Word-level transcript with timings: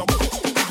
on 0.00 0.06
the 0.06 0.14
dance 0.18 0.28
floor. 0.28 0.63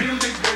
Till 0.00 0.16
the 0.16 0.49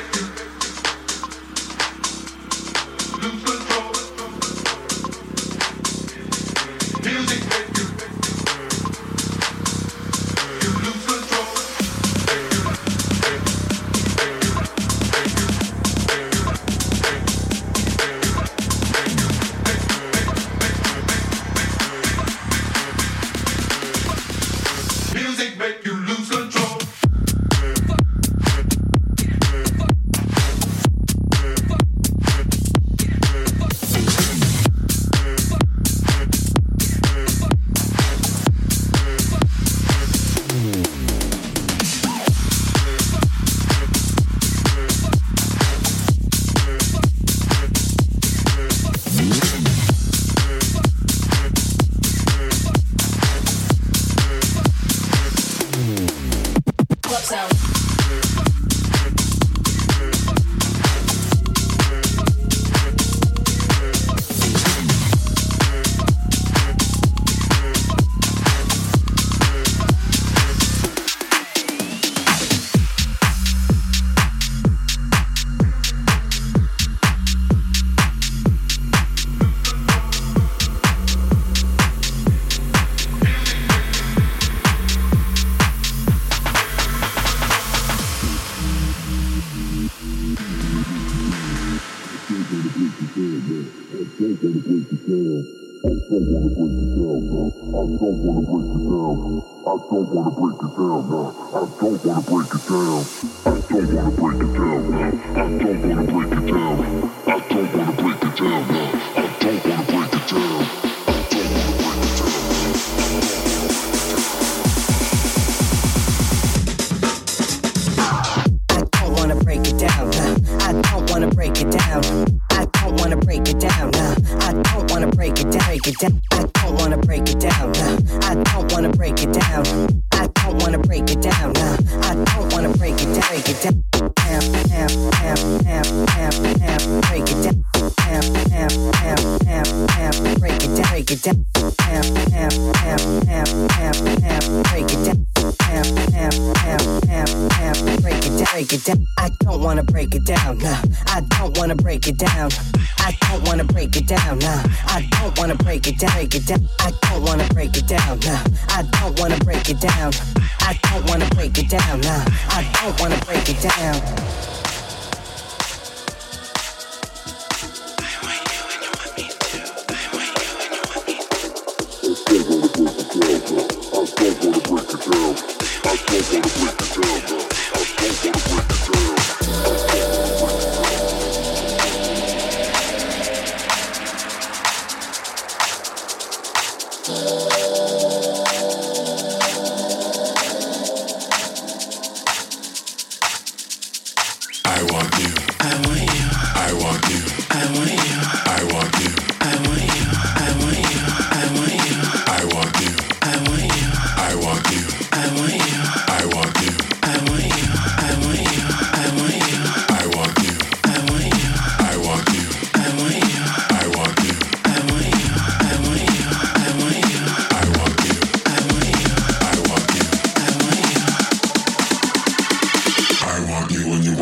down 154.25 154.39
now. 154.39 154.63
I 154.87 155.07
don't 155.11 155.37
wanna 155.37 155.55
break 155.55 155.87
it 155.87 155.99
down, 155.99 156.11
break 156.13 156.35
it 156.35 156.45
down. 156.45 156.67
I 156.79 156.91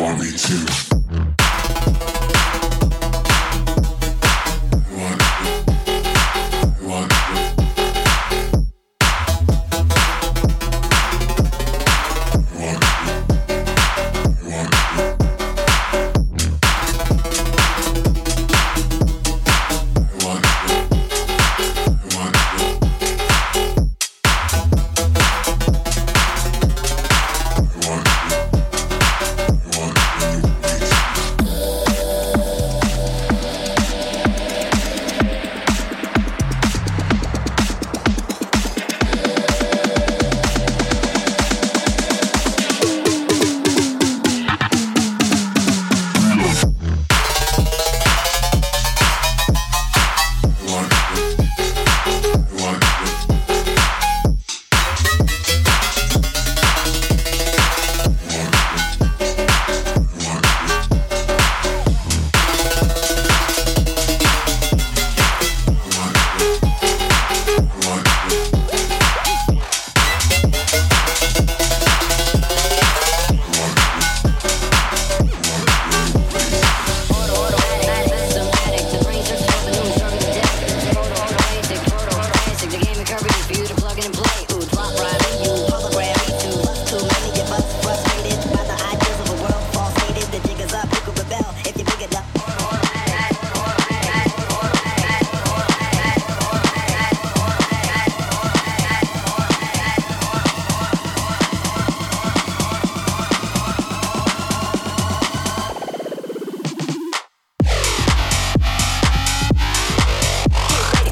want 0.04 0.20
me 0.20 0.30
to. 0.32 0.93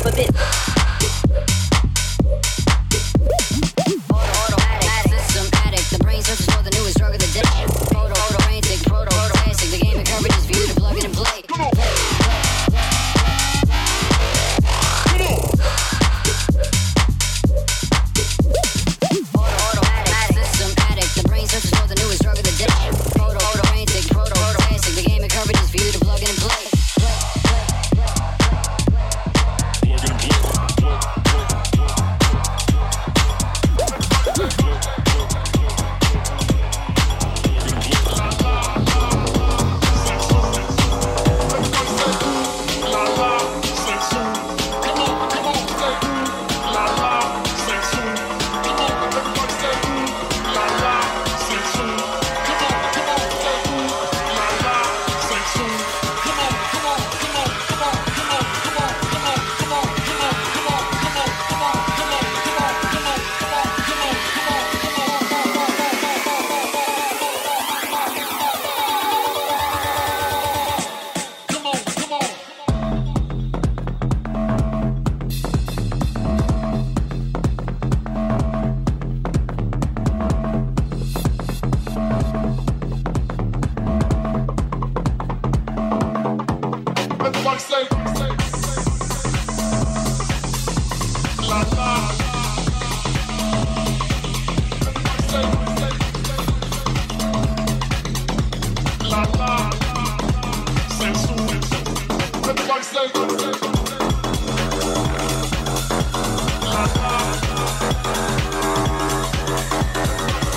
of 0.06 0.12
a 0.12 0.16
bitch. 0.16 0.71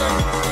Summer. 0.06 0.45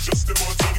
just 0.00 0.26
the 0.26 0.34
bottom. 0.34 0.73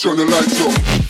Turn 0.00 0.16
the 0.16 0.24
lights 0.24 0.58
off. 0.62 1.09